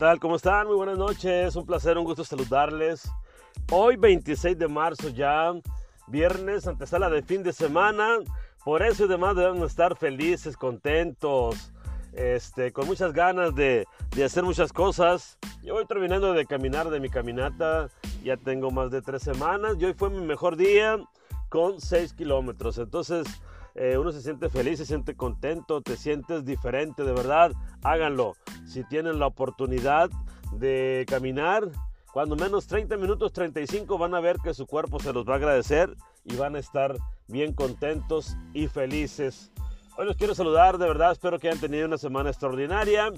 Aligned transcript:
tal? 0.00 0.18
¿Cómo 0.18 0.36
están? 0.36 0.66
Muy 0.66 0.76
buenas 0.76 0.96
noches. 0.96 1.54
Un 1.56 1.66
placer, 1.66 1.98
un 1.98 2.04
gusto 2.04 2.24
saludarles. 2.24 3.06
Hoy 3.70 3.96
26 3.96 4.58
de 4.58 4.66
marzo 4.66 5.10
ya, 5.10 5.52
viernes, 6.06 6.66
antesala 6.66 7.10
de 7.10 7.22
fin 7.22 7.42
de 7.42 7.52
semana. 7.52 8.16
Por 8.64 8.82
eso 8.82 9.04
y 9.04 9.08
demás 9.08 9.36
debemos 9.36 9.70
estar 9.70 9.94
felices, 9.98 10.56
contentos, 10.56 11.70
este, 12.14 12.72
con 12.72 12.86
muchas 12.86 13.12
ganas 13.12 13.54
de, 13.54 13.86
de 14.16 14.24
hacer 14.24 14.42
muchas 14.42 14.72
cosas. 14.72 15.38
Yo 15.62 15.74
voy 15.74 15.84
terminando 15.84 16.32
de 16.32 16.46
caminar 16.46 16.88
de 16.88 16.98
mi 16.98 17.10
caminata. 17.10 17.90
Ya 18.24 18.38
tengo 18.38 18.70
más 18.70 18.90
de 18.90 19.02
tres 19.02 19.22
semanas 19.22 19.76
y 19.78 19.84
hoy 19.84 19.92
fue 19.92 20.08
mi 20.08 20.22
mejor 20.22 20.56
día 20.56 20.96
con 21.50 21.78
6 21.78 22.14
kilómetros. 22.14 22.78
Entonces, 22.78 23.26
eh, 23.74 23.98
uno 23.98 24.12
se 24.12 24.22
siente 24.22 24.48
feliz, 24.48 24.78
se 24.78 24.86
siente 24.86 25.14
contento, 25.14 25.80
te 25.80 25.96
sientes 25.96 26.44
diferente, 26.44 27.04
de 27.04 27.12
verdad, 27.12 27.52
háganlo. 27.82 28.34
Si 28.66 28.84
tienen 28.84 29.18
la 29.18 29.26
oportunidad 29.26 30.10
de 30.52 31.04
caminar, 31.08 31.68
cuando 32.12 32.34
menos 32.34 32.66
30 32.66 32.96
minutos, 32.96 33.32
35, 33.32 33.96
van 33.96 34.14
a 34.14 34.20
ver 34.20 34.38
que 34.42 34.54
su 34.54 34.66
cuerpo 34.66 34.98
se 34.98 35.12
los 35.12 35.28
va 35.28 35.34
a 35.34 35.36
agradecer 35.36 35.96
y 36.24 36.36
van 36.36 36.56
a 36.56 36.58
estar 36.58 36.96
bien 37.28 37.52
contentos 37.52 38.36
y 38.52 38.66
felices. 38.66 39.52
Hoy 39.96 40.06
los 40.06 40.16
quiero 40.16 40.34
saludar, 40.34 40.78
de 40.78 40.88
verdad, 40.88 41.12
espero 41.12 41.38
que 41.38 41.48
hayan 41.48 41.60
tenido 41.60 41.86
una 41.86 41.98
semana 41.98 42.30
extraordinaria. 42.30 43.12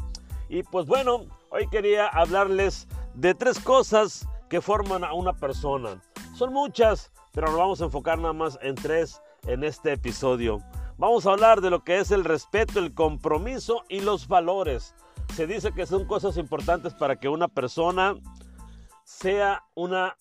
Y 0.49 0.63
pues 0.65 0.87
bueno, 0.87 1.27
hoy 1.51 1.67
quería 1.69 2.09
hablarles 2.09 2.87
de 3.15 3.35
tres 3.35 3.59
cosas 3.59 4.29
que 4.51 4.61
forman 4.61 5.05
a 5.05 5.15
una 5.15 5.33
persona. 5.33 6.03
Son 6.35 6.53
muchas, 6.53 7.11
pero 7.33 7.47
nos 7.47 7.57
vamos 7.57 7.81
a 7.81 7.85
enfocar 7.85 8.19
nada 8.19 8.35
más 8.35 8.59
en 8.61 8.75
tres 8.75 9.23
en 9.47 9.65
este 9.65 9.93
episodio. 9.93 10.61
Vamos 10.99 11.27
a 11.27 11.33
hablar 11.33 11.61
de 11.61 11.71
lo 11.71 11.83
que 11.83 11.99
es 11.99 12.11
el 12.11 12.25
respeto, 12.25 12.79
el 12.79 12.95
compromiso 12.95 13.85
y 13.89 14.01
los 14.01 14.29
valores. 14.29 14.95
Se 15.35 15.47
dice 15.47 15.73
que 15.73 15.87
son 15.87 16.07
cosas 16.07 16.37
importantes 16.37 16.95
para 16.95 17.17
que 17.17 17.29
una 17.29 17.49
persona 17.49 18.15
sea 19.05 19.65
una 19.75 20.17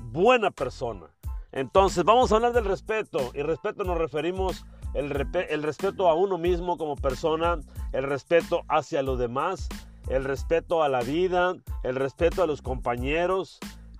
buena 0.00 0.50
persona. 0.50 1.06
Entonces, 1.52 2.04
vamos 2.04 2.32
a 2.32 2.36
hablar 2.36 2.52
del 2.52 2.64
respeto. 2.64 3.30
Y 3.34 3.42
respeto 3.42 3.84
nos 3.84 3.98
referimos 3.98 4.64
el, 4.94 5.10
respeto 5.10 6.08
a 6.08 6.14
uno 6.14 6.38
mismo 6.38 6.76
como 6.76 6.96
persona, 6.96 7.58
el 7.92 8.04
respeto 8.04 8.62
hacia 8.68 9.02
los 9.02 9.18
demás, 9.18 9.68
el 10.08 10.24
respeto 10.24 10.82
a 10.82 10.88
la 10.88 11.00
vida, 11.00 11.54
el 11.84 11.96
respeto 11.96 12.42
a 12.42 12.46
los 12.46 12.62
compañeros, 12.62 13.58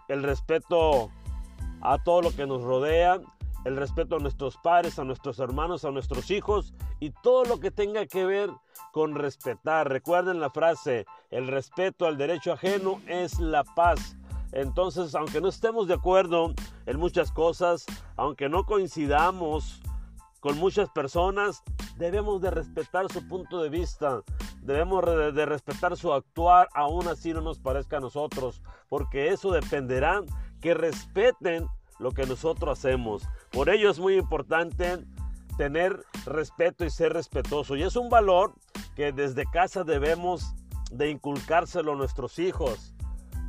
el 0.09 0.23
respeto 0.23 1.11
a 1.81 2.03
todo 2.03 2.23
lo 2.23 2.35
que 2.35 2.47
nos 2.47 2.63
rodea 2.63 3.21
el 3.65 3.77
respeto 3.77 4.17
a 4.17 4.19
nuestros 4.19 4.57
padres, 4.57 4.99
a 4.99 5.05
nuestros 5.05 5.39
hermanos, 5.39 5.85
a 5.85 5.91
nuestros 5.91 6.31
hijos 6.31 6.75
y 7.01 7.11
todo 7.11 7.45
lo 7.45 7.61
que 7.61 7.71
tenga 7.71 8.07
que 8.07 8.25
ver 8.25 8.51
con 8.93 9.15
respetar. 9.15 9.89
Recuerden 9.89 10.41
la 10.41 10.51
frase, 10.51 11.07
el 11.31 11.49
respeto 11.49 12.07
al 12.07 12.17
derecho 12.17 12.53
ajeno 12.53 13.01
es 13.07 13.39
la 13.39 13.65
paz. 13.65 14.17
Entonces, 14.53 15.15
aunque 15.15 15.41
no 15.41 15.49
estemos 15.49 15.89
de 15.89 15.95
acuerdo 15.95 16.55
en 16.87 16.99
muchas 16.99 17.31
cosas, 17.33 17.85
aunque 18.17 18.49
no 18.49 18.65
coincidamos 18.65 19.83
con 20.41 20.57
muchas 20.57 20.89
personas, 20.91 21.63
debemos 21.97 22.41
de 22.41 22.51
respetar 22.51 23.13
su 23.13 23.27
punto 23.27 23.61
de 23.61 23.69
vista, 23.69 24.23
debemos 24.63 25.05
de 25.05 25.47
respetar 25.47 25.97
su 25.97 26.13
actuar, 26.13 26.69
aún 26.75 27.09
así 27.09 27.35
no 27.35 27.41
nos 27.41 27.59
parezca 27.59 27.99
a 27.99 28.01
nosotros, 28.01 28.63
porque 28.89 29.29
eso 29.29 29.51
dependerá 29.51 30.23
que 30.61 30.75
respeten 30.75 31.69
lo 31.99 32.13
que 32.13 32.27
nosotros 32.27 32.79
hacemos. 32.79 33.29
Por 33.51 33.69
ello 33.69 33.91
es 33.91 33.99
muy 33.99 34.17
importante 34.17 35.05
tener 35.57 36.05
respeto 36.25 36.85
y 36.85 36.91
ser 36.91 37.13
respetuoso. 37.13 37.77
Y 37.77 37.83
es 37.83 37.97
un 37.97 38.09
valor 38.09 38.55
que 38.95 39.13
desde 39.13 39.45
casa 39.45 39.85
debemos 39.85 40.55
de 40.91 41.11
inculcárselo 41.11 41.93
a 41.93 41.97
nuestros 41.97 42.39
hijos, 42.39 42.95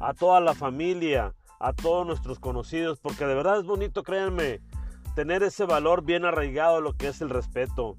a 0.01 0.13
toda 0.13 0.39
la 0.41 0.53
familia, 0.53 1.33
a 1.59 1.73
todos 1.73 2.05
nuestros 2.05 2.39
conocidos, 2.39 2.99
porque 2.99 3.25
de 3.25 3.35
verdad 3.35 3.59
es 3.59 3.65
bonito, 3.65 4.03
créanme, 4.03 4.61
tener 5.15 5.43
ese 5.43 5.65
valor 5.65 6.03
bien 6.03 6.25
arraigado 6.25 6.81
lo 6.81 6.93
que 6.93 7.09
es 7.09 7.21
el 7.21 7.29
respeto. 7.29 7.95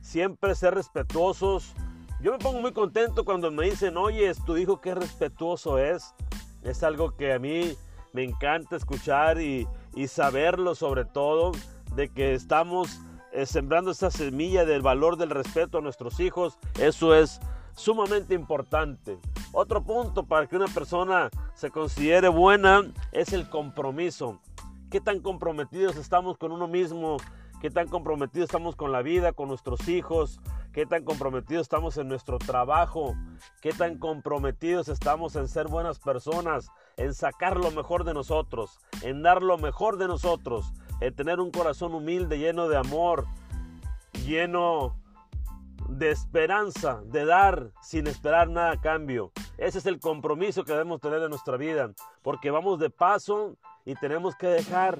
Siempre 0.00 0.54
ser 0.54 0.74
respetuosos. 0.74 1.74
Yo 2.20 2.32
me 2.32 2.38
pongo 2.38 2.60
muy 2.60 2.72
contento 2.72 3.24
cuando 3.24 3.50
me 3.50 3.64
dicen, 3.66 3.96
oye, 3.96 4.32
tu 4.46 4.56
hijo 4.56 4.80
qué 4.80 4.94
respetuoso 4.94 5.78
es. 5.78 6.14
Es 6.62 6.82
algo 6.82 7.16
que 7.16 7.32
a 7.32 7.38
mí 7.38 7.76
me 8.18 8.24
encanta 8.24 8.74
escuchar 8.74 9.40
y, 9.40 9.68
saberlo 10.08 10.74
sobre 10.74 11.04
todo 11.04 11.52
de 11.94 12.08
que 12.08 12.34
estamos 12.34 13.00
eh, 13.32 13.46
sembrando 13.46 13.92
esa 13.92 14.10
semilla 14.10 14.64
del 14.64 14.82
valor 14.82 15.18
del 15.18 15.30
respeto 15.30 15.78
a 15.78 15.80
nuestros 15.82 16.18
hijos. 16.18 16.58
Eso 16.80 17.14
es 17.14 17.40
sumamente 17.76 18.34
importante. 18.34 19.20
Otro 19.52 19.84
punto 19.84 20.24
para 20.24 20.48
que 20.48 20.56
una 20.56 20.66
persona 20.66 21.30
se 21.54 21.70
considere 21.70 22.26
buena 22.26 22.82
es 23.12 23.32
el 23.32 23.48
compromiso. 23.48 24.40
¿Qué 24.90 25.00
tan 25.00 25.20
comprometidos 25.20 25.94
estamos 25.94 26.38
con 26.38 26.50
uno 26.50 26.66
mismo? 26.66 27.18
¿Qué 27.60 27.70
tan 27.70 27.86
comprometidos 27.86 28.48
estamos 28.48 28.74
con 28.74 28.90
la 28.90 29.02
vida, 29.02 29.32
con 29.32 29.46
nuestros 29.46 29.88
hijos? 29.88 30.40
¿Qué 30.72 30.86
tan 30.86 31.04
comprometidos 31.04 31.62
estamos 31.62 31.96
en 31.98 32.08
nuestro 32.08 32.38
trabajo? 32.38 33.14
¿Qué 33.60 33.72
tan 33.72 33.96
comprometidos 33.98 34.88
estamos 34.88 35.36
en 35.36 35.46
ser 35.46 35.68
buenas 35.68 36.00
personas? 36.00 36.70
En 36.98 37.14
sacar 37.14 37.56
lo 37.56 37.70
mejor 37.70 38.04
de 38.04 38.12
nosotros, 38.12 38.78
en 39.02 39.22
dar 39.22 39.42
lo 39.42 39.56
mejor 39.56 39.96
de 39.96 40.08
nosotros, 40.08 40.72
en 41.00 41.14
tener 41.14 41.40
un 41.40 41.50
corazón 41.50 41.94
humilde, 41.94 42.38
lleno 42.38 42.68
de 42.68 42.76
amor, 42.76 43.24
lleno 44.26 44.96
de 45.88 46.10
esperanza, 46.10 47.00
de 47.06 47.24
dar 47.24 47.70
sin 47.80 48.06
esperar 48.08 48.50
nada 48.50 48.72
a 48.72 48.80
cambio. 48.80 49.32
Ese 49.56 49.78
es 49.78 49.86
el 49.86 50.00
compromiso 50.00 50.64
que 50.64 50.72
debemos 50.72 51.00
tener 51.00 51.22
en 51.22 51.30
nuestra 51.30 51.56
vida, 51.56 51.92
porque 52.22 52.50
vamos 52.50 52.78
de 52.78 52.90
paso 52.90 53.56
y 53.86 53.94
tenemos 53.94 54.34
que 54.36 54.48
dejar 54.48 54.98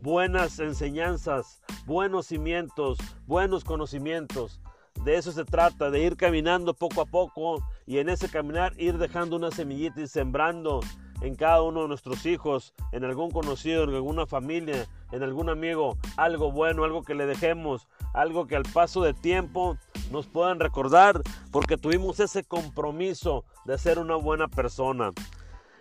buenas 0.00 0.60
enseñanzas, 0.60 1.62
buenos 1.86 2.26
cimientos, 2.26 2.98
buenos 3.26 3.64
conocimientos. 3.64 4.60
De 5.02 5.16
eso 5.16 5.32
se 5.32 5.44
trata, 5.44 5.90
de 5.90 6.00
ir 6.00 6.16
caminando 6.16 6.74
poco 6.74 7.00
a 7.00 7.06
poco 7.06 7.62
y 7.86 7.98
en 7.98 8.08
ese 8.08 8.28
caminar 8.28 8.72
ir 8.76 8.98
dejando 8.98 9.36
una 9.36 9.50
semillita 9.50 10.00
y 10.00 10.08
sembrando 10.08 10.80
en 11.20 11.34
cada 11.34 11.62
uno 11.62 11.82
de 11.82 11.88
nuestros 11.88 12.26
hijos, 12.26 12.74
en 12.92 13.04
algún 13.04 13.30
conocido, 13.30 13.84
en 13.84 13.94
alguna 13.94 14.26
familia, 14.26 14.86
en 15.12 15.22
algún 15.22 15.48
amigo, 15.48 15.96
algo 16.16 16.52
bueno, 16.52 16.84
algo 16.84 17.02
que 17.02 17.14
le 17.14 17.26
dejemos, 17.26 17.88
algo 18.14 18.46
que 18.46 18.56
al 18.56 18.64
paso 18.64 19.02
de 19.02 19.14
tiempo 19.14 19.76
nos 20.10 20.26
puedan 20.26 20.60
recordar, 20.60 21.22
porque 21.50 21.76
tuvimos 21.76 22.20
ese 22.20 22.44
compromiso 22.44 23.44
de 23.64 23.78
ser 23.78 23.98
una 23.98 24.16
buena 24.16 24.48
persona. 24.48 25.12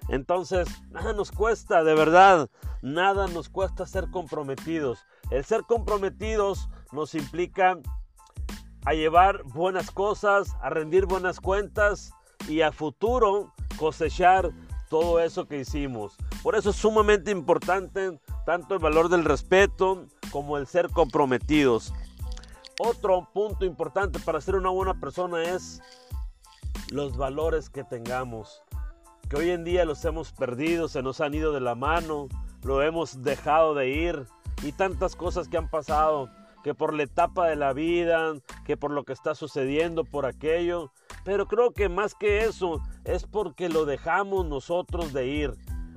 Entonces, 0.10 0.68
nada 0.90 1.14
nos 1.14 1.32
cuesta, 1.32 1.84
de 1.84 1.94
verdad, 1.94 2.50
nada 2.82 3.28
nos 3.28 3.50
cuesta 3.50 3.86
ser 3.86 4.10
comprometidos. 4.10 5.06
El 5.32 5.44
ser 5.44 5.64
comprometidos 5.64 6.70
nos 6.92 7.14
implica 7.14 7.78
a 8.86 8.94
llevar 8.94 9.44
buenas 9.44 9.92
cosas, 9.92 10.56
a 10.62 10.70
rendir 10.70 11.06
buenas 11.06 11.42
cuentas 11.42 12.14
y 12.48 12.62
a 12.62 12.72
futuro 12.72 13.54
cosechar 13.78 14.52
todo 14.90 15.20
eso 15.20 15.48
que 15.48 15.60
hicimos. 15.60 16.16
Por 16.44 16.56
eso 16.56 16.70
es 16.70 16.76
sumamente 16.76 17.32
importante 17.32 18.20
tanto 18.46 18.76
el 18.76 18.80
valor 18.80 19.10
del 19.10 19.26
respeto 19.26 20.06
como 20.32 20.58
el 20.58 20.68
ser 20.68 20.90
comprometidos. 20.90 21.94
Otro 22.80 23.28
punto 23.34 23.66
importante 23.66 24.20
para 24.20 24.40
ser 24.40 24.56
una 24.56 24.70
buena 24.70 25.00
persona 25.00 25.44
es 25.44 25.82
los 26.92 27.18
valores 27.18 27.70
que 27.70 27.84
tengamos. 27.84 28.62
Que 29.30 29.38
hoy 29.38 29.50
en 29.50 29.64
día 29.64 29.84
los 29.84 30.06
hemos 30.06 30.32
perdido, 30.32 30.88
se 30.88 31.02
nos 31.02 31.20
han 31.20 31.34
ido 31.34 31.52
de 31.52 31.60
la 31.60 31.76
mano, 31.76 32.28
lo 32.64 32.82
hemos 32.82 33.24
dejado 33.24 33.74
de 33.74 33.90
ir 33.90 34.28
y 34.64 34.72
tantas 34.72 35.16
cosas 35.16 35.48
que 35.48 35.58
han 35.58 35.70
pasado, 35.70 36.30
que 36.64 36.74
por 36.74 36.94
la 36.94 37.04
etapa 37.04 37.48
de 37.48 37.56
la 37.56 37.74
vida, 37.74 38.34
que 38.66 38.78
por 38.78 38.92
lo 38.92 39.04
que 39.04 39.14
está 39.14 39.36
sucediendo, 39.36 40.04
por 40.04 40.26
aquello, 40.26 40.92
pero 41.28 41.46
creo 41.46 41.72
que 41.72 41.90
más 41.90 42.16
que 42.16 42.46
eso 42.46 42.82
es 43.04 43.26
porque 43.26 43.68
lo 43.68 43.84
dejamos 43.84 44.46
nosotros 44.46 45.12
de 45.12 45.28
ir, 45.28 45.54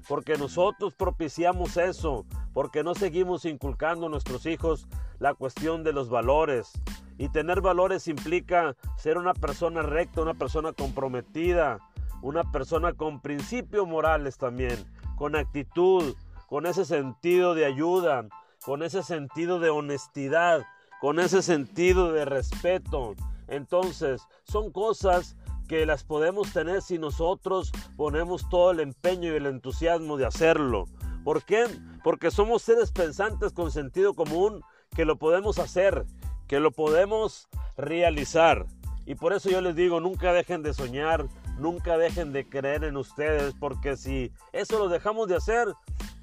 porque 0.09 0.37
nosotros 0.37 0.93
propiciamos 0.93 1.77
eso, 1.77 2.27
porque 2.53 2.83
no 2.83 2.97
seguimos 2.97 3.45
inculcando 3.45 4.07
a 4.07 4.09
nuestros 4.09 4.45
hijos 4.45 4.89
la 5.21 5.35
cuestión 5.35 5.85
de 5.85 5.93
los 5.93 6.11
valores. 6.11 6.73
Y 7.17 7.29
tener 7.29 7.61
valores 7.61 8.09
implica 8.09 8.75
ser 8.97 9.19
una 9.19 9.33
persona 9.33 9.83
recta, 9.83 10.21
una 10.21 10.35
persona 10.35 10.73
comprometida, 10.73 11.79
una 12.23 12.51
persona 12.51 12.93
con 12.95 13.21
principios 13.21 13.87
morales 13.87 14.37
también, 14.37 14.85
con 15.15 15.37
actitud, 15.37 16.17
con 16.49 16.67
ese 16.67 16.85
sentido 16.85 17.55
de 17.55 17.67
ayuda, 17.67 18.27
con 18.65 18.83
ese 18.83 19.05
sentido 19.05 19.61
de 19.61 19.71
honestidad, 19.71 20.67
con 21.01 21.21
ese 21.21 21.41
sentido 21.41 22.13
de 22.13 22.25
respeto. 22.25 23.15
Entonces, 23.51 24.23
son 24.45 24.71
cosas 24.71 25.37
que 25.69 25.85
las 25.85 26.05
podemos 26.05 26.53
tener 26.53 26.83
si 26.83 26.99
nosotros 26.99 27.71
ponemos 27.97 28.49
todo 28.49 28.71
el 28.71 28.81
empeño 28.81 29.33
y 29.33 29.37
el 29.37 29.47
entusiasmo 29.47 30.17
de 30.17 30.27
hacerlo. 30.27 30.87
¿Por 31.25 31.45
qué? 31.45 31.67
Porque 32.03 32.31
somos 32.31 32.63
seres 32.63 32.91
pensantes 32.93 33.53
con 33.53 33.71
sentido 33.71 34.15
común 34.15 34.63
que 34.97 35.05
lo 35.05 35.17
podemos 35.17 35.59
hacer, 35.59 36.07
que 36.49 36.61
lo 36.61 36.71
podemos 36.71 37.49
realizar. 37.77 38.67
Y 39.05 39.17
por 39.17 39.33
eso 39.33 39.51
yo 39.51 39.61
les 39.61 39.77
digo, 39.77 40.01
nunca 40.01 40.33
dejen 40.33 40.63
de 40.63 40.73
soñar, 40.73 41.27
nunca 41.59 41.99
dejen 41.99 42.33
de 42.33 42.49
creer 42.49 42.85
en 42.85 42.97
ustedes, 42.97 43.55
porque 43.59 43.97
si 43.97 44.33
eso 44.53 44.79
lo 44.79 44.89
dejamos 44.89 45.29
de 45.29 45.37
hacer, 45.37 45.69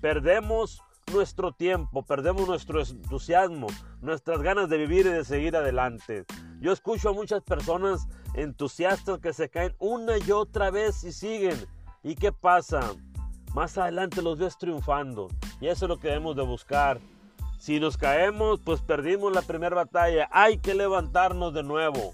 perdemos 0.01 0.81
nuestro 1.13 1.53
tiempo, 1.53 2.05
perdemos 2.05 2.47
nuestro 2.47 2.81
entusiasmo, 2.81 3.67
nuestras 4.01 4.41
ganas 4.41 4.69
de 4.69 4.77
vivir 4.77 5.05
y 5.05 5.09
de 5.09 5.23
seguir 5.23 5.55
adelante. 5.55 6.25
Yo 6.59 6.71
escucho 6.71 7.09
a 7.09 7.13
muchas 7.13 7.43
personas 7.43 8.07
entusiastas 8.33 9.19
que 9.19 9.33
se 9.33 9.49
caen 9.49 9.75
una 9.79 10.17
y 10.17 10.31
otra 10.31 10.71
vez 10.71 11.03
y 11.03 11.11
siguen. 11.11 11.65
¿Y 12.03 12.15
qué 12.15 12.31
pasa? 12.31 12.93
Más 13.53 13.77
adelante 13.77 14.21
los 14.21 14.39
ves 14.39 14.57
triunfando. 14.57 15.27
Y 15.61 15.67
eso 15.67 15.85
es 15.85 15.89
lo 15.89 15.99
que 15.99 16.07
debemos 16.07 16.35
de 16.35 16.43
buscar. 16.43 16.99
Si 17.59 17.79
nos 17.79 17.97
caemos, 17.97 18.59
pues 18.63 18.81
perdimos 18.81 19.33
la 19.33 19.41
primera 19.41 19.75
batalla. 19.75 20.29
Hay 20.31 20.57
que 20.57 20.73
levantarnos 20.73 21.53
de 21.53 21.63
nuevo. 21.63 22.13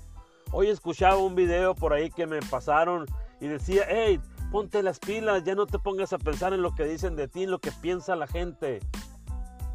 Hoy 0.52 0.68
escuchaba 0.68 1.18
un 1.18 1.36
video 1.36 1.74
por 1.74 1.94
ahí 1.94 2.10
que 2.10 2.28
me 2.28 2.40
pasaron 2.42 3.06
y 3.40 3.48
decía, 3.48 3.86
hey, 3.88 4.20
ponte 4.52 4.84
las 4.84 5.00
pilas, 5.00 5.44
ya 5.44 5.56
no 5.56 5.66
te 5.66 5.80
pongas 5.80 6.14
a 6.14 6.18
pensar 6.18 6.54
en 6.54 6.62
lo 6.62 6.76
que 6.76 6.86
dicen 6.86 7.16
de 7.16 7.28
ti, 7.28 7.44
en 7.44 7.52
lo 7.52 7.60
que 7.60 7.72
piensa 7.72 8.16
la 8.16 8.28
gente. 8.28 8.80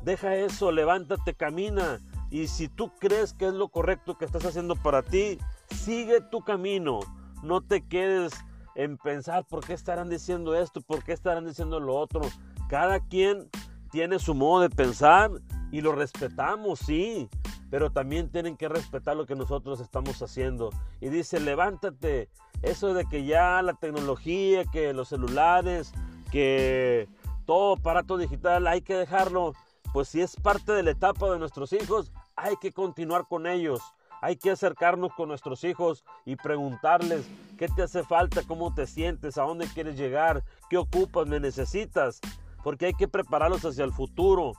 Deja 0.04 0.36
eso, 0.36 0.72
levántate, 0.72 1.34
camina. 1.34 2.00
Y 2.30 2.48
si 2.48 2.69
tú 2.69 2.92
crees 2.98 3.32
que 3.32 3.46
es 3.46 3.54
lo 3.54 3.69
correcto 3.69 4.19
que 4.19 4.25
estás 4.25 4.44
haciendo 4.44 4.76
para 4.76 5.02
ti, 5.02 5.38
sigue 5.70 6.20
tu 6.20 6.42
camino. 6.42 7.00
No 7.42 7.60
te 7.62 7.86
quedes 7.86 8.32
en 8.75 8.98
pensar 8.98 9.46
por 9.46 9.64
qué 9.64 9.72
estarán 9.72 10.08
diciendo 10.08 10.54
esto, 10.54 10.80
por 10.80 11.02
qué 11.02 11.12
estarán 11.12 11.46
diciendo 11.46 11.80
lo 11.80 11.96
otro. 11.96 12.22
Cada 12.69 13.00
quien 13.00 13.48
tiene 13.90 14.19
su 14.19 14.34
modo 14.34 14.62
de 14.62 14.70
pensar 14.70 15.30
y 15.72 15.80
lo 15.80 15.92
respetamos, 15.92 16.80
sí, 16.80 17.28
pero 17.70 17.90
también 17.90 18.30
tienen 18.30 18.56
que 18.56 18.69
respetar 18.69 19.16
lo 19.16 19.26
que 19.26 19.34
nosotros 19.34 19.80
estamos 19.80 20.20
haciendo. 20.22 20.70
Y 21.00 21.08
dice, 21.08 21.40
levántate, 21.40 22.28
eso 22.62 22.94
de 22.94 23.06
que 23.06 23.25
ya 23.25 23.62
la 23.62 23.75
tecnología, 23.75 24.64
que 24.64 24.92
los 24.92 25.08
celulares, 25.08 25.92
que 26.30 27.08
todo 27.46 27.75
aparato 27.75 28.16
digital 28.16 28.66
hay 28.66 28.82
que 28.82 28.94
dejarlo, 28.94 29.54
pues 29.98 30.10
si 30.10 30.20
es 30.20 30.36
parte 30.36 30.70
de 30.70 30.84
la 30.84 30.92
etapa 30.92 31.28
de 31.28 31.40
nuestros 31.40 31.72
hijos, 31.72 32.12
hay 32.36 32.54
que 32.58 32.70
continuar 32.72 33.26
con 33.26 33.48
ellos. 33.48 33.80
Hay 34.20 34.36
que 34.36 34.52
acercarnos 34.52 35.12
con 35.12 35.28
nuestros 35.28 35.64
hijos 35.64 36.04
y 36.24 36.36
preguntarles 36.36 37.28
qué 37.58 37.66
te 37.66 37.82
hace 37.82 38.04
falta, 38.04 38.44
cómo 38.46 38.72
te 38.72 38.86
sientes, 38.86 39.38
a 39.38 39.42
dónde 39.42 39.66
quieres 39.66 39.96
llegar, 39.96 40.44
qué 40.70 40.76
ocupas, 40.76 41.26
me 41.26 41.40
necesitas, 41.40 42.20
porque 42.62 42.86
hay 42.86 42.94
que 42.94 43.08
prepararlos 43.08 43.64
hacia 43.64 43.84
el 43.84 43.92
futuro. 43.92 44.52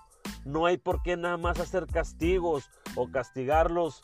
No 0.44 0.66
hay 0.66 0.78
por 0.78 1.02
qué 1.04 1.16
nada 1.16 1.38
más 1.38 1.58
hacer 1.62 1.88
castigos 1.88 2.70
o 2.98 3.10
castigarlos 3.10 4.02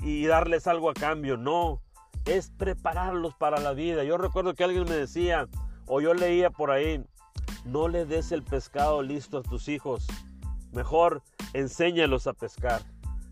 y 0.00 0.24
darles 0.24 0.66
algo 0.66 0.88
a 0.88 0.94
cambio, 0.94 1.36
no. 1.36 1.82
Es 2.24 2.50
prepararlos 2.56 3.34
para 3.34 3.60
la 3.60 3.74
vida. 3.74 4.04
Yo 4.04 4.16
recuerdo 4.16 4.54
que 4.54 4.64
alguien 4.64 4.84
me 4.84 4.96
decía, 4.96 5.48
o 5.84 6.00
yo 6.00 6.14
leía 6.14 6.48
por 6.48 6.70
ahí, 6.70 7.04
no 7.66 7.88
le 7.88 8.06
des 8.06 8.32
el 8.32 8.42
pescado 8.42 9.02
listo 9.02 9.36
a 9.36 9.42
tus 9.42 9.68
hijos, 9.68 10.06
mejor 10.72 11.22
enséñalos 11.52 12.26
a 12.26 12.32
pescar. 12.32 12.82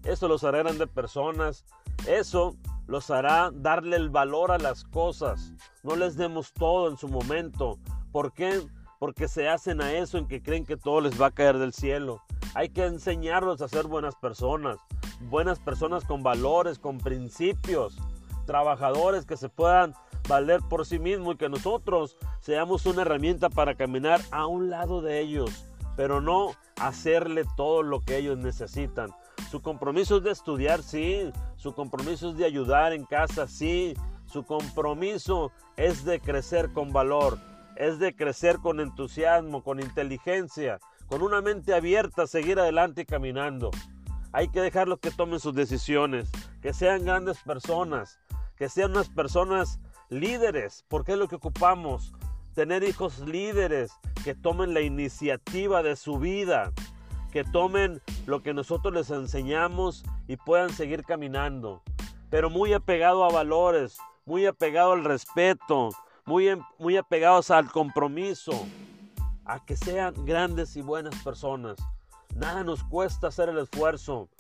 Eso 0.05 0.29
los 0.29 0.45
hará 0.45 0.63
de 0.63 0.87
personas, 0.87 1.65
eso 2.07 2.57
los 2.87 3.11
hará 3.11 3.51
darle 3.53 3.97
el 3.97 4.11
valor 4.11 4.53
a 4.53 4.59
las 4.59 4.85
cosas. 4.85 5.53
No 5.83 5.97
les 5.97 6.17
demos 6.17 6.53
todo 6.53 6.89
en 6.89 6.97
su 6.97 7.09
momento. 7.09 7.79
¿Por 8.13 8.33
qué? 8.33 8.63
Porque 8.99 9.29
se 9.29 9.49
hacen 9.49 9.81
a 9.81 9.93
eso 9.93 10.19
en 10.19 10.29
que 10.29 10.43
creen 10.43 10.65
que 10.65 10.77
todo 10.77 11.01
les 11.01 11.21
va 11.21 11.27
a 11.27 11.35
caer 11.35 11.59
del 11.59 11.73
cielo. 11.73 12.23
Hay 12.55 12.71
que 12.71 12.85
enseñarlos 12.85 13.61
a 13.61 13.69
ser 13.69 13.87
buenas 13.87 14.15
personas, 14.15 14.79
buenas 15.21 15.59
personas 15.59 16.05
con 16.05 16.23
valores, 16.23 16.79
con 16.79 16.99
principios 16.99 17.99
trabajadores 18.47 19.27
que 19.27 19.37
se 19.37 19.49
puedan 19.49 19.95
valer 20.29 20.61
por 20.69 20.87
sí 20.87 20.99
mismos 20.99 21.35
y 21.35 21.39
que 21.39 21.49
nosotros 21.49 22.17
seamos 22.41 22.87
una 22.87 23.03
herramienta 23.03 23.51
para 23.51 23.75
caminar 23.75 24.21
a 24.31 24.47
un 24.47 24.71
lado 24.71 25.03
de 25.03 25.21
ellos, 25.21 25.67
pero 25.97 26.21
no 26.21 26.53
hacerle 26.81 27.45
todo 27.57 27.83
lo 27.83 28.01
que 28.01 28.19
ellos 28.19 28.39
necesitan. 28.39 29.11
Su 29.51 29.63
compromiso 29.63 30.19
es 30.19 30.25
de 30.25 30.31
estudiar, 30.31 30.83
sí. 30.83 31.33
Su 31.57 31.75
compromiso 31.75 32.31
es 32.31 32.37
de 32.37 32.45
ayudar 32.45 32.93
en 32.93 33.05
casa, 33.05 33.47
sí. 33.47 33.95
Su 34.27 34.45
compromiso 34.45 35.53
es 35.77 36.05
de 36.05 36.21
crecer 36.21 36.73
con 36.73 36.93
valor, 36.93 37.39
es 37.77 37.99
de 37.99 38.15
crecer 38.15 38.59
con 38.59 38.81
entusiasmo, 38.81 39.63
con 39.63 39.81
inteligencia, 39.81 40.79
con 41.07 41.23
una 41.23 41.41
mente 41.41 41.75
abierta, 41.75 42.27
seguir 42.27 42.59
adelante 42.59 43.03
y 43.03 43.07
caminando. 43.07 43.71
Hay 44.33 44.49
que 44.49 44.61
dejarlos 44.61 44.99
que 44.99 45.11
tomen 45.11 45.41
sus 45.41 45.55
decisiones, 45.55 46.29
que 46.61 46.75
sean 46.75 47.05
grandes 47.05 47.39
personas, 47.43 48.19
que 48.57 48.69
sean 48.69 48.91
unas 48.91 49.09
personas 49.09 49.79
líderes, 50.11 50.85
porque 50.89 51.13
es 51.13 51.19
lo 51.19 51.29
que 51.29 51.37
ocupamos, 51.37 52.13
tener 52.57 52.85
hijos 52.85 53.19
líderes 53.19 53.93
que 54.25 54.35
tomen 54.35 54.73
la 54.73 54.81
iniciativa 54.81 55.83
de 55.83 55.95
su 55.95 56.19
vida, 56.19 56.73
que 57.31 57.45
tomen 57.45 58.01
lo 58.25 58.43
que 58.43 58.55
nosotros 58.55 58.95
les 58.95 59.11
enseñamos 59.11 60.05
y 60.27 60.39
puedan 60.39 60.71
seguir 60.71 61.05
caminando, 61.05 61.83
pero 62.31 62.49
muy 62.49 62.73
apegado 62.73 63.25
a 63.25 63.31
valores, 63.31 63.99
muy 64.25 64.47
apegado 64.47 64.93
al 64.93 65.05
respeto, 65.05 65.91
muy, 66.25 66.59
muy 66.79 66.97
apegados 66.97 67.51
al 67.51 67.71
compromiso, 67.71 68.67
a 69.45 69.63
que 69.63 69.77
sean 69.77 70.15
grandes 70.25 70.77
y 70.77 70.81
buenas 70.81 71.15
personas. 71.23 71.77
Nada 72.35 72.65
nos 72.65 72.83
cuesta 72.85 73.27
hacer 73.27 73.51
el 73.51 73.59
esfuerzo. 73.59 74.31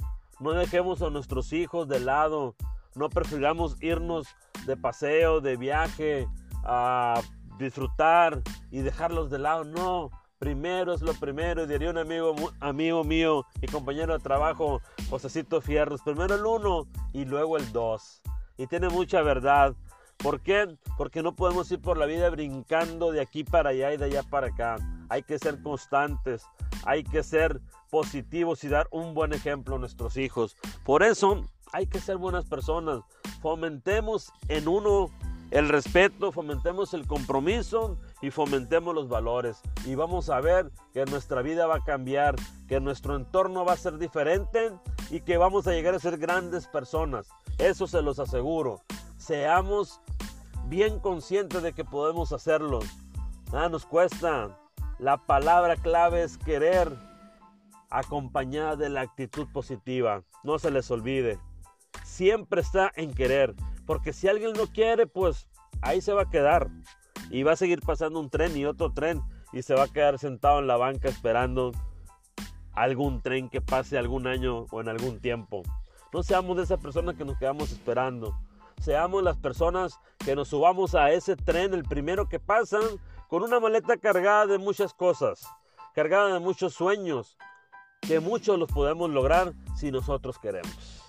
No 0.40 0.52
dejemos 0.52 1.02
a 1.02 1.10
nuestros 1.10 1.52
hijos 1.52 1.86
de 1.86 2.00
lado. 2.00 2.54
No 2.94 3.10
prefiramos 3.10 3.76
irnos 3.82 4.26
de 4.64 4.76
paseo, 4.76 5.42
de 5.42 5.58
viaje, 5.58 6.26
a 6.64 7.20
disfrutar 7.58 8.42
y 8.70 8.80
dejarlos 8.80 9.30
de 9.30 9.38
lado. 9.38 9.64
No, 9.64 10.10
primero 10.38 10.92
es 10.92 11.02
lo 11.02 11.14
primero. 11.14 11.66
Diría 11.66 11.90
un 11.90 11.98
amigo, 11.98 12.34
amigo 12.60 13.04
mío 13.04 13.46
y 13.60 13.66
compañero 13.66 14.14
de 14.14 14.22
trabajo, 14.22 14.80
Josecito 15.10 15.60
Fierros, 15.60 16.02
primero 16.02 16.34
el 16.34 16.46
uno 16.46 16.86
y 17.12 17.24
luego 17.24 17.56
el 17.56 17.72
dos. 17.72 18.22
Y 18.56 18.66
tiene 18.66 18.88
mucha 18.88 19.22
verdad. 19.22 19.74
¿Por 20.18 20.40
qué? 20.40 20.78
Porque 20.96 21.22
no 21.22 21.36
podemos 21.36 21.70
ir 21.70 21.80
por 21.80 21.98
la 21.98 22.06
vida 22.06 22.30
brincando 22.30 23.12
de 23.12 23.20
aquí 23.20 23.44
para 23.44 23.70
allá 23.70 23.92
y 23.92 23.96
de 23.98 24.06
allá 24.06 24.22
para 24.22 24.48
acá. 24.48 24.76
Hay 25.10 25.22
que 25.22 25.38
ser 25.38 25.62
constantes, 25.62 26.44
hay 26.84 27.04
que 27.04 27.22
ser 27.22 27.60
positivos 27.90 28.64
y 28.64 28.68
dar 28.68 28.88
un 28.90 29.14
buen 29.14 29.34
ejemplo 29.34 29.76
a 29.76 29.78
nuestros 29.78 30.16
hijos. 30.16 30.56
Por 30.84 31.02
eso 31.02 31.44
hay 31.72 31.86
que 31.86 32.00
ser 32.00 32.16
buenas 32.16 32.46
personas. 32.46 33.00
Fomentemos 33.42 34.32
en 34.48 34.68
uno 34.68 35.10
el 35.50 35.68
respeto, 35.68 36.32
fomentemos 36.32 36.92
el 36.94 37.06
compromiso 37.06 37.98
y 38.20 38.30
fomentemos 38.30 38.94
los 38.94 39.08
valores. 39.08 39.60
Y 39.84 39.94
vamos 39.94 40.30
a 40.30 40.40
ver 40.40 40.70
que 40.92 41.04
nuestra 41.04 41.42
vida 41.42 41.66
va 41.66 41.76
a 41.76 41.84
cambiar, 41.84 42.36
que 42.68 42.80
nuestro 42.80 43.16
entorno 43.16 43.64
va 43.64 43.74
a 43.74 43.76
ser 43.76 43.98
diferente 43.98 44.72
y 45.10 45.20
que 45.20 45.36
vamos 45.36 45.66
a 45.66 45.72
llegar 45.72 45.94
a 45.94 46.00
ser 46.00 46.18
grandes 46.18 46.66
personas. 46.66 47.28
Eso 47.58 47.86
se 47.86 48.02
los 48.02 48.18
aseguro. 48.18 48.82
Seamos 49.16 50.00
bien 50.66 50.98
conscientes 50.98 51.62
de 51.62 51.72
que 51.72 51.84
podemos 51.84 52.32
hacerlo. 52.32 52.80
Nada 53.52 53.68
nos 53.68 53.86
cuesta. 53.86 54.58
La 54.98 55.16
palabra 55.16 55.76
clave 55.76 56.22
es 56.22 56.38
querer 56.38 56.92
acompañada 57.90 58.76
de 58.76 58.88
la 58.88 59.02
actitud 59.02 59.46
positiva. 59.52 60.22
No 60.42 60.58
se 60.58 60.70
les 60.70 60.90
olvide 60.90 61.38
siempre 62.16 62.62
está 62.62 62.92
en 62.96 63.12
querer. 63.12 63.54
Porque 63.86 64.12
si 64.12 64.28
alguien 64.28 64.52
no 64.52 64.66
quiere, 64.66 65.06
pues 65.06 65.48
ahí 65.80 66.00
se 66.00 66.12
va 66.12 66.22
a 66.22 66.30
quedar. 66.30 66.68
Y 67.30 67.42
va 67.42 67.52
a 67.52 67.56
seguir 67.56 67.80
pasando 67.80 68.20
un 68.20 68.30
tren 68.30 68.56
y 68.56 68.64
otro 68.64 68.92
tren. 68.92 69.22
Y 69.52 69.62
se 69.62 69.74
va 69.74 69.84
a 69.84 69.88
quedar 69.88 70.18
sentado 70.18 70.58
en 70.58 70.66
la 70.66 70.76
banca 70.76 71.08
esperando 71.08 71.72
algún 72.72 73.22
tren 73.22 73.48
que 73.48 73.60
pase 73.60 73.96
algún 73.96 74.26
año 74.26 74.66
o 74.70 74.80
en 74.80 74.88
algún 74.88 75.20
tiempo. 75.20 75.62
No 76.12 76.22
seamos 76.22 76.56
de 76.56 76.64
esas 76.64 76.78
personas 76.78 77.16
que 77.16 77.24
nos 77.24 77.38
quedamos 77.38 77.72
esperando. 77.72 78.38
Seamos 78.80 79.22
las 79.22 79.38
personas 79.38 79.98
que 80.18 80.36
nos 80.36 80.48
subamos 80.48 80.94
a 80.94 81.10
ese 81.10 81.36
tren, 81.36 81.72
el 81.74 81.84
primero 81.84 82.28
que 82.28 82.38
pasan, 82.38 82.82
con 83.28 83.42
una 83.42 83.58
maleta 83.58 83.96
cargada 83.96 84.46
de 84.46 84.58
muchas 84.58 84.94
cosas, 84.94 85.46
cargada 85.94 86.34
de 86.34 86.40
muchos 86.40 86.74
sueños, 86.74 87.36
que 88.02 88.20
muchos 88.20 88.58
los 88.58 88.70
podemos 88.70 89.10
lograr 89.10 89.54
si 89.74 89.90
nosotros 89.90 90.38
queremos. 90.38 91.05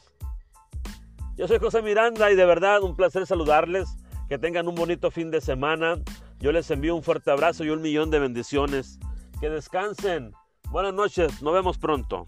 Yo 1.37 1.47
soy 1.47 1.59
José 1.59 1.83
Miranda 1.83 2.31
y 2.31 2.35
de 2.35 2.45
verdad 2.45 2.81
un 2.81 2.95
placer 2.95 3.27
saludarles. 3.27 3.87
Que 4.27 4.39
tengan 4.39 4.67
un 4.67 4.73
bonito 4.73 5.11
fin 5.11 5.29
de 5.29 5.39
semana. 5.39 5.99
Yo 6.39 6.51
les 6.51 6.69
envío 6.71 6.95
un 6.95 7.03
fuerte 7.03 7.29
abrazo 7.29 7.63
y 7.63 7.69
un 7.69 7.81
millón 7.81 8.09
de 8.09 8.17
bendiciones. 8.17 8.97
Que 9.39 9.49
descansen. 9.49 10.33
Buenas 10.71 10.95
noches. 10.95 11.43
Nos 11.43 11.53
vemos 11.53 11.77
pronto. 11.77 12.25